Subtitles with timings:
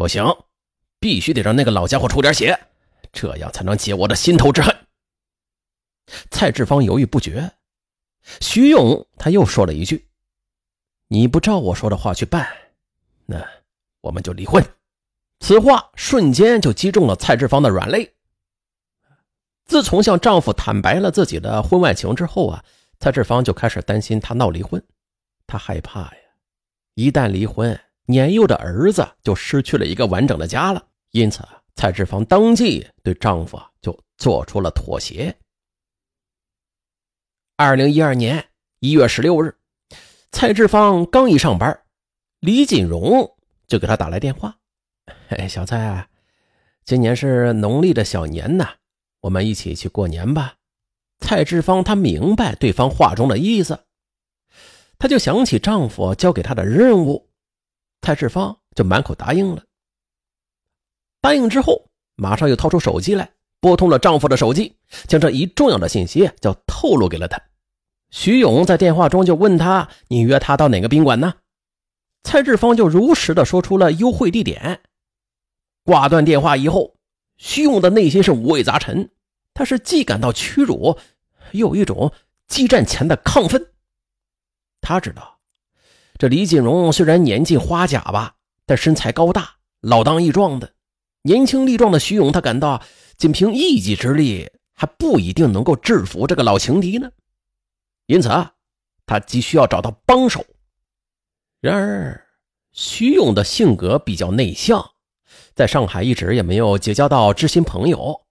[0.00, 0.24] 不行，
[0.98, 2.58] 必须得让那个老家伙出点血，
[3.12, 4.74] 这样才能解我的心头之恨。
[6.30, 7.52] 蔡志芳犹豫不决，
[8.40, 10.08] 徐勇他又说了一句
[11.08, 12.48] ：“你不照我说的话去办，
[13.26, 13.46] 那
[14.00, 14.64] 我们就离婚。”
[15.40, 18.10] 此话瞬间就击中了蔡志芳的软肋。
[19.66, 22.64] 自从向丈夫坦白了自己的婚外情之后啊，
[22.98, 24.82] 蔡志芳就开始担心他闹离婚，
[25.46, 26.16] 她害怕呀，
[26.94, 30.86] 一旦离婚，年幼的儿子就失去了一个完整的家了。
[31.10, 31.42] 因此，
[31.74, 35.36] 蔡志芳当即对丈夫就做出了妥协。
[37.56, 38.44] 二零一二年
[38.78, 39.54] 一月十六日，
[40.30, 41.80] 蔡志芳刚一上班，
[42.40, 43.36] 李锦荣
[43.66, 44.56] 就给他打来电话
[45.28, 46.08] ：“哎，小蔡，
[46.84, 48.76] 今年是农历的小年呐。”
[49.22, 50.54] 我们一起去过年吧。
[51.18, 53.84] 蔡志芳她明白对方话中的意思，
[54.98, 57.28] 她就想起丈夫交给她的任务，
[58.02, 59.62] 蔡志芳就满口答应了。
[61.20, 63.30] 答应之后，马上又掏出手机来，
[63.60, 64.74] 拨通了丈夫的手机，
[65.06, 67.40] 将这一重要的信息就透露给了他。
[68.10, 71.34] 徐勇在电话中就问他：“你约他到哪个宾馆呢？”
[72.24, 74.82] 蔡志芳就如实的说出了优惠地点。
[75.84, 76.94] 挂断电话以后。
[77.42, 79.10] 徐勇的内心是五味杂陈，
[79.54, 80.98] 他是既感到屈辱，
[81.52, 82.12] 又有一种
[82.48, 83.72] 激战前的亢奋。
[84.82, 85.39] 他知道，
[86.20, 88.34] 这李锦荣虽然年近花甲吧，
[88.66, 90.74] 但身材高大，老当益壮的。
[91.22, 92.82] 年轻力壮的徐勇，他感到
[93.16, 97.10] 仅凭一己之力还不一定能够制服这个老情敌呢。
[98.04, 98.52] 因此啊，
[99.06, 100.44] 他急需要找到帮手。
[101.62, 102.26] 然而，
[102.70, 104.90] 徐勇的性格比较内向。
[105.54, 108.26] 在上海一直也没有结交到知心朋友，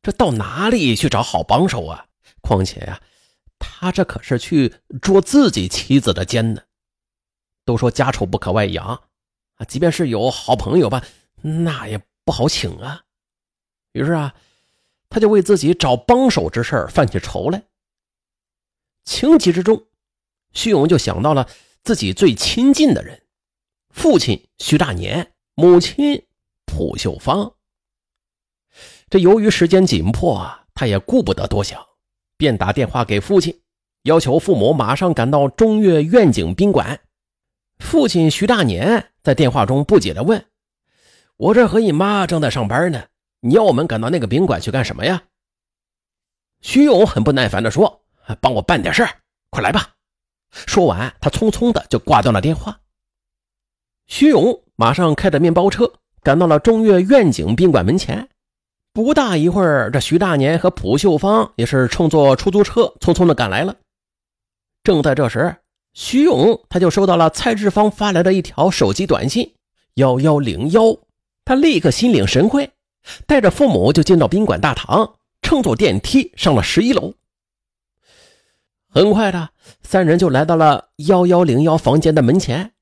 [0.00, 2.06] 这到哪里去找好帮手啊？
[2.40, 3.02] 况且呀，
[3.58, 6.62] 他这可是去捉自己妻子的奸呢。
[7.64, 8.86] 都说家丑不可外扬
[9.56, 11.04] 啊，即便是有好朋友吧，
[11.42, 13.02] 那也不好请啊。
[13.92, 14.34] 于是啊，
[15.08, 17.62] 他就为自己找帮手之事犯起愁来。
[19.04, 19.86] 情急之中，
[20.52, 21.48] 徐勇就想到了
[21.82, 23.22] 自己最亲近的人——
[23.90, 26.24] 父亲徐大年，母亲。
[26.64, 27.52] 蒲秀芳，
[29.10, 31.86] 这由于时间紧迫啊，他也顾不得多想，
[32.38, 33.60] 便打电话给父亲，
[34.04, 36.98] 要求父母马上赶到中岳愿景宾馆。
[37.82, 40.42] 父亲徐大年在电话中不解地问
[41.36, 43.04] ：“我这和你妈正在上班呢，
[43.40, 45.24] 你要我们赶到那个宾馆去干什么呀？”
[46.62, 48.02] 徐勇很不耐烦地说
[48.40, 49.10] ：“帮我办点事儿，
[49.50, 49.90] 快来吧！”
[50.52, 52.80] 说完，他匆匆的就挂断了电话。
[54.06, 55.92] 徐勇马上开着面包车。
[56.24, 58.28] 赶到了中岳愿景宾馆门前，
[58.92, 63.74] 不大一会儿，这徐大年和蒲秀芳也是乘坐出租车匆匆的赶来了。
[64.84, 65.56] 正在这时，
[65.92, 69.54] 徐勇他就收到了蔡志芳发来的一条手机短信：
[69.94, 70.96] 幺幺零幺。
[71.44, 72.70] 他立刻心领神会，
[73.26, 77.14] 带着父母就进到宾馆大堂，乘坐电梯上了十一楼。
[78.88, 79.50] 很快的，
[79.82, 82.72] 三人就来到了幺幺零幺房间的门前。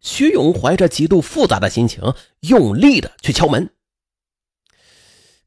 [0.00, 3.70] 徐勇怀着极度复杂的心情，用力的去敲门。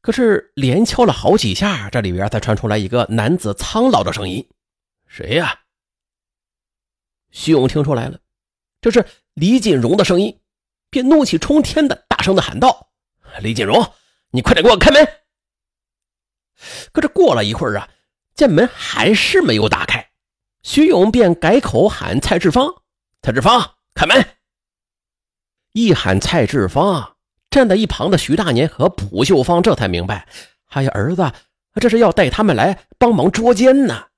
[0.00, 4.48] 可是连敲了好几下，这里边才传出来一个男子苍老的声音
[5.06, 5.60] ：“谁呀？”
[7.30, 8.18] 徐勇听出来了，
[8.80, 10.40] 这是李锦荣的声音，
[10.90, 12.88] 便怒气冲天的大声的喊道
[13.40, 13.92] ：“李锦荣，
[14.30, 15.06] 你快点给我开门！”
[16.92, 17.88] 可这过了一会儿啊，
[18.34, 20.10] 见门还是没有打开，
[20.62, 22.68] 徐勇便改口喊蔡志芳
[23.22, 24.24] ：“蔡志芳，开门！”
[25.72, 27.16] 一喊蔡志芳，
[27.48, 30.28] 站在一旁的徐大年和蒲秀芳这才明白，
[30.66, 31.32] 哎呀，儿子，
[31.80, 34.09] 这是要带他们来帮忙捉奸呢。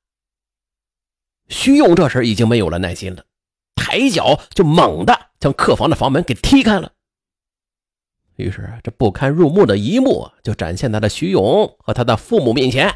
[1.48, 3.24] 徐勇这时已经没有了耐心了，
[3.74, 6.92] 抬脚就猛地将客房的房门给踢开了。
[8.36, 12.94] 于是，这不堪入目的一幕就展现在了徐勇和他的父母面前。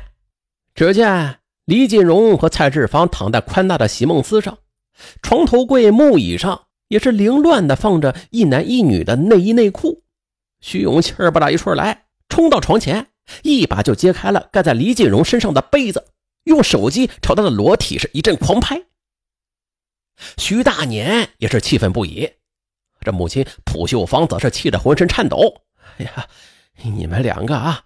[0.75, 4.59] 只见李锦荣和蔡志芳躺在宽大的席梦思上，
[5.23, 6.63] 床头柜、木椅上。
[6.89, 10.05] 也是凌乱的放着一男一女的内衣内裤，
[10.61, 13.09] 徐勇气儿不打一处来，冲到床前，
[13.43, 16.07] 一把就揭开了盖在李锦荣身上的被子，
[16.47, 18.83] 用手机朝他的裸体是一阵狂拍。
[20.39, 22.29] 徐大年也是气愤不已，
[23.01, 25.63] 这母亲蒲秀芳则是气得浑身颤抖。
[25.99, 26.27] 哎呀，
[26.83, 27.85] 你们两个啊，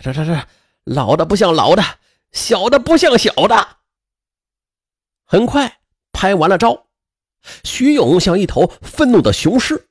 [0.00, 0.46] 这这这，
[0.84, 1.82] 老的不像老的，
[2.30, 3.76] 小的不像小的。
[5.24, 5.80] 很快
[6.12, 6.86] 拍完了照。
[7.64, 9.88] 徐勇像一头愤怒的雄狮，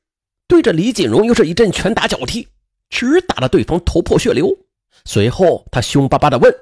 [0.48, 2.48] 对着李锦荣又是一阵拳打脚踢，
[2.90, 4.58] 直打得对方头破血流。
[5.04, 6.54] 随后，他凶巴巴地问：“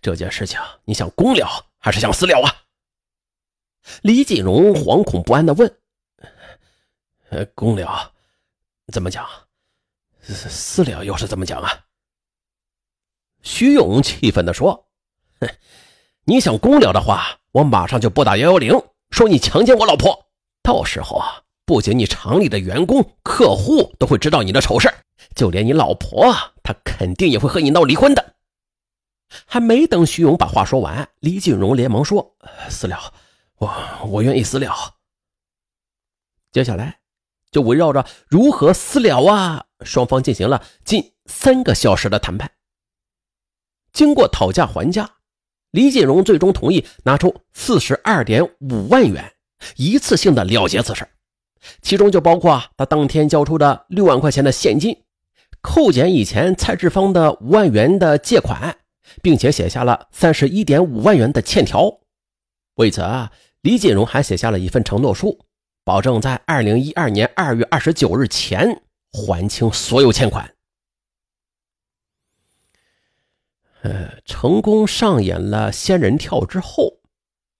[0.00, 2.46] 这件事情你想公了还是想私了啊？”
[4.02, 5.78] 李锦荣惶恐不安的问
[7.54, 8.12] ：“公了，
[8.92, 9.24] 怎么讲？
[10.20, 11.84] 私了又是怎么讲啊？
[13.42, 14.88] 徐勇气愤的说
[15.40, 15.48] ：“哼，
[16.24, 18.72] 你想公了的话，我马上就拨打幺幺零，
[19.10, 20.26] 说你强奸我老婆。
[20.64, 24.92] 到时候啊，不仅你厂里的员工、客户都会知道你的丑事，
[25.36, 26.34] 就连你老婆，
[26.64, 28.34] 她肯定也会和你闹离婚的。”
[29.44, 32.36] 还没等徐勇把话说完，李锦荣连忙说
[32.70, 33.12] ：“私了，
[33.58, 33.74] 我
[34.08, 34.94] 我愿意私了。”
[36.52, 37.00] 接下来
[37.50, 42.50] 就围绕着如何私了啊，双方进行了近三个小时的谈判。
[43.92, 45.16] 经过讨价还价，
[45.70, 49.32] 李锦荣最终同意拿出四十二点五万元，
[49.76, 51.08] 一次性的了结此事，
[51.82, 55.04] 其中就包括他当天交出的六万块钱的现金，
[55.60, 58.78] 扣减以前蔡志芳的五万元的借款。
[59.22, 62.00] 并且写下了三十一点五万元的欠条。
[62.74, 63.32] 为此啊，
[63.62, 65.46] 李锦荣还写下了一份承诺书，
[65.82, 70.54] 保证在二零一二年二月二十九日前还清所有欠款。
[73.82, 77.00] 呃，成功上演了仙人跳之后，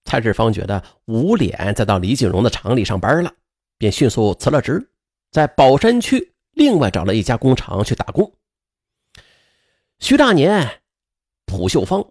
[0.05, 3.33] 蔡志芳觉得无脸再到李锦荣的厂里上班了，
[3.79, 4.91] 便迅速辞了职，
[5.31, 8.33] 在宝山区另外找了一家工厂去打工。
[9.99, 10.83] 徐大年。
[11.47, 12.05] 蒲秀芳，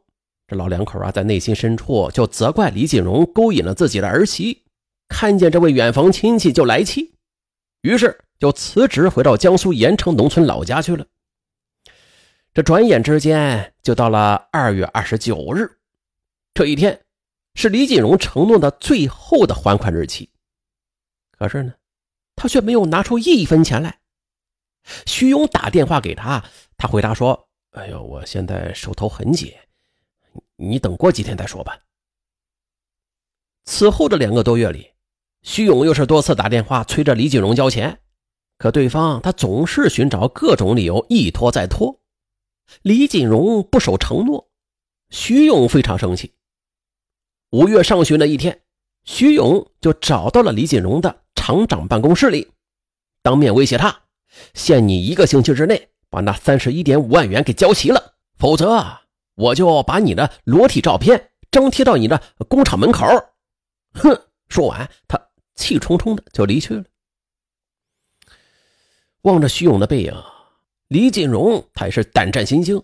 [0.47, 4.63] 这老两口啊，在内心深处就责怪李锦荣勾引了自己的儿媳。
[5.07, 7.13] 看见这位远房亲戚就来气，
[7.81, 11.05] 于是就辞职回到江苏盐城农村老家去了。
[12.53, 15.69] 这转眼之间就到了二月二十九日，
[16.53, 16.99] 这一天
[17.53, 20.29] 是李锦荣承诺的最后的还款日期。
[21.37, 21.73] 可是呢，
[22.35, 23.99] 他却没有拿出一分钱来。
[25.05, 26.43] 徐勇打电话给他，
[26.77, 27.47] 他回答说。
[27.75, 29.53] 哎呦，我现在手头很紧，
[30.55, 31.77] 你等过几天再说吧。
[33.65, 34.93] 此后的两个多月里，
[35.41, 37.99] 徐勇又是多次打电话催着李锦荣交钱，
[38.57, 41.99] 可对方他总是寻找各种理由一拖再拖。
[42.81, 44.49] 李锦荣不守承诺，
[45.09, 46.33] 徐勇非常生气。
[47.51, 48.61] 五月上旬的一天，
[49.03, 52.53] 徐勇就找到了李锦荣的厂长办公室里，
[53.21, 54.03] 当面威胁他：
[54.53, 55.89] 限你一个星期之内。
[56.15, 58.99] 把那三十一点五万元给交齐了，否则
[59.33, 63.05] 我就把你的裸体照片张贴到你的工厂门口。
[63.95, 64.17] 哼！
[64.47, 65.21] 说完，他
[65.55, 66.85] 气冲冲的就离去了。
[69.23, 70.13] 望着徐勇的背影，
[70.87, 72.81] 李锦荣他也是胆战心惊。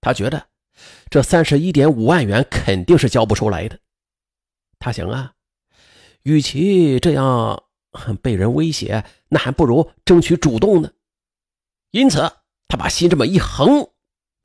[0.00, 0.44] 他觉得
[1.10, 3.78] 这三十一点五万元肯定是交不出来的。
[4.80, 5.34] 他想啊，
[6.24, 7.62] 与其这样
[8.20, 10.90] 被人威胁，那还不如争取主动呢。
[11.92, 12.20] 因此，
[12.68, 13.90] 他把心这么一横，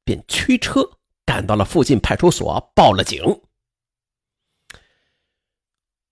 [0.04, 0.82] 便驱车
[1.26, 3.24] 赶到了附近派出所报了警。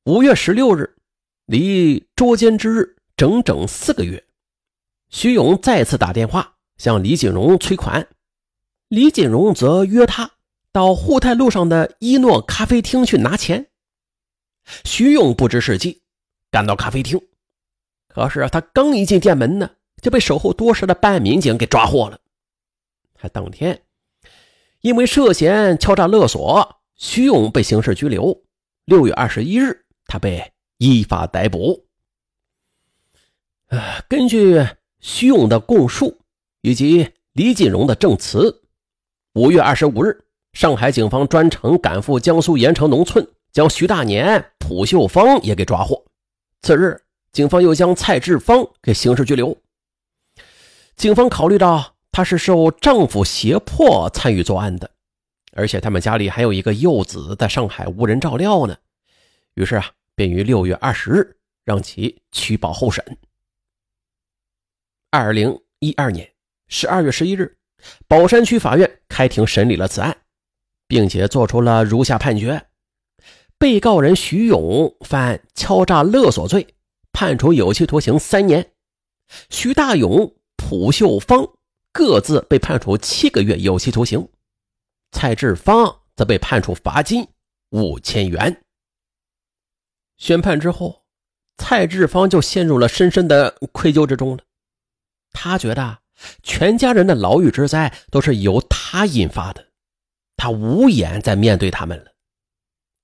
[0.06, 0.96] 五月十六日，
[1.46, 4.26] 离捉奸之日整整四个月，
[5.10, 8.08] 徐勇再次打电话向李锦荣催款，
[8.88, 10.32] 李锦荣则约他
[10.72, 13.70] 到沪太路上的一诺咖啡厅去拿钱。
[14.86, 16.02] 徐勇不知是计，
[16.50, 17.20] 赶到咖啡厅，
[18.08, 19.70] 可是他刚一进店门呢。
[20.02, 22.20] 就被守候多时的办案民警给抓获了。
[23.18, 23.82] 还当天，
[24.82, 28.44] 因为涉嫌敲诈勒索，徐勇被刑事拘留。
[28.86, 31.86] 六月二十一日，他被依法逮捕。
[33.68, 34.64] 啊，根据
[35.00, 36.20] 徐勇的供述
[36.62, 38.62] 以及李锦荣的证词，
[39.34, 46.06] 五月二十五日，上海警方专程赶赴江苏盐城农村，将徐大年、蒲秀芳也给抓获。
[46.62, 49.58] 次日，警方又将蔡志芳给刑事拘留。
[50.96, 54.90] 警方考虑到她是受丈夫胁迫参与作案的，
[55.52, 58.78] 而且他们家里还有一个幼子在上海无人照料呢，
[59.56, 63.04] 于是啊，便于六月二十日让其取保候审。
[65.12, 66.32] 二零一二年
[66.68, 67.58] 十二月十一日，
[68.08, 70.18] 宝山区法院开庭审理了此案，
[70.88, 72.68] 并且作出了如下判决：
[73.58, 76.76] 被告人徐勇犯敲诈勒索罪，
[77.12, 78.64] 判处有期徒刑三年；
[79.50, 80.35] 徐大勇。
[80.68, 81.48] 蒲秀芳
[81.92, 84.28] 各自被判处七个月有期徒刑，
[85.12, 87.28] 蔡志芳则被判处罚金
[87.70, 88.64] 五千元。
[90.18, 91.04] 宣判之后，
[91.58, 94.44] 蔡志芳就陷入了深深的愧疚之中了。
[95.34, 96.00] 他觉得
[96.42, 99.68] 全家人的牢狱之灾都是由他引发的，
[100.36, 102.12] 他无颜再面对他们了。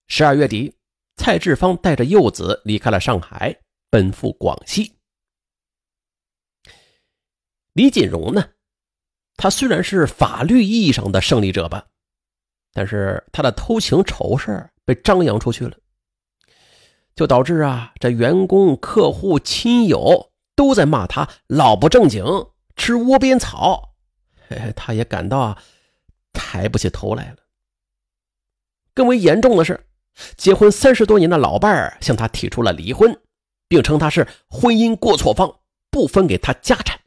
[0.08, 0.76] 十二月底，
[1.16, 3.56] 蔡志芳带着幼子离开了上海，
[3.92, 4.96] 奔赴广西。
[7.74, 8.50] 李锦荣呢？
[9.38, 11.86] 他虽然是法律意义上的胜利者吧，
[12.74, 15.76] 但是他的偷情丑事被张扬出去了，
[17.16, 22.24] 就导致啊，这员工、客户、亲友都在骂他老不正经，
[22.76, 23.96] 吃窝边草。
[24.76, 25.58] 他也感到，
[26.34, 27.38] 抬不起头来了。
[28.94, 29.88] 更为严重的是，
[30.36, 33.18] 结婚三十多年的老伴向他提出了离婚，
[33.70, 37.00] 并称他是婚姻过错方，不分给他家产，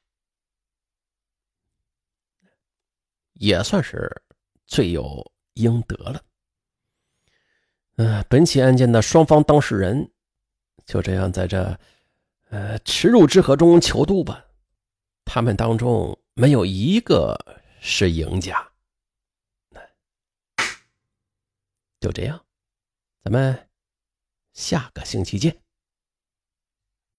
[3.45, 4.11] 也算是
[4.67, 6.23] 罪有应得了。
[7.97, 10.11] 呃，本起案件的双方当事人
[10.87, 11.79] 就这样在这
[12.49, 14.45] 呃耻辱之河中求渡吧，
[15.25, 17.39] 他们当中没有一个
[17.81, 18.67] 是赢家。
[22.01, 22.45] 就这样，
[23.23, 23.69] 咱们
[24.53, 25.64] 下个星期见。